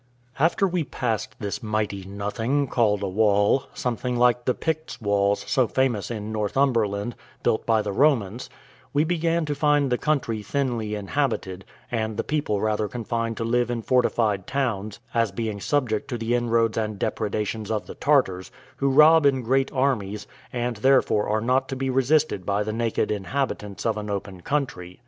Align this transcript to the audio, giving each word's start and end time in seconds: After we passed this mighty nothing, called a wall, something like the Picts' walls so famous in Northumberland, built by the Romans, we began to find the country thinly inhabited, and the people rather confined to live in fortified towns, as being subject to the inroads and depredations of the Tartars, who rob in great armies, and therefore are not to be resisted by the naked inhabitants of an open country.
After 0.39 0.67
we 0.67 0.83
passed 0.83 1.35
this 1.37 1.61
mighty 1.61 2.03
nothing, 2.05 2.65
called 2.67 3.03
a 3.03 3.07
wall, 3.07 3.65
something 3.75 4.17
like 4.17 4.45
the 4.45 4.55
Picts' 4.55 4.99
walls 4.99 5.45
so 5.47 5.67
famous 5.67 6.09
in 6.09 6.31
Northumberland, 6.31 7.15
built 7.43 7.67
by 7.67 7.83
the 7.83 7.91
Romans, 7.91 8.49
we 8.93 9.03
began 9.03 9.45
to 9.45 9.53
find 9.53 9.91
the 9.91 9.99
country 9.99 10.41
thinly 10.41 10.95
inhabited, 10.95 11.65
and 11.91 12.17
the 12.17 12.23
people 12.23 12.59
rather 12.59 12.87
confined 12.87 13.37
to 13.37 13.43
live 13.43 13.69
in 13.69 13.83
fortified 13.83 14.47
towns, 14.47 14.99
as 15.13 15.31
being 15.31 15.61
subject 15.61 16.07
to 16.07 16.17
the 16.17 16.33
inroads 16.33 16.79
and 16.79 16.97
depredations 16.97 17.69
of 17.69 17.85
the 17.85 17.93
Tartars, 17.93 18.49
who 18.77 18.89
rob 18.89 19.23
in 19.27 19.43
great 19.43 19.71
armies, 19.71 20.25
and 20.51 20.77
therefore 20.77 21.29
are 21.29 21.41
not 21.41 21.69
to 21.69 21.75
be 21.75 21.91
resisted 21.91 22.43
by 22.43 22.63
the 22.63 22.73
naked 22.73 23.11
inhabitants 23.11 23.85
of 23.85 23.97
an 23.97 24.09
open 24.09 24.41
country. 24.41 24.99